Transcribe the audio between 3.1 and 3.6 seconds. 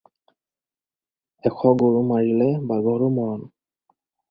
মৰণ।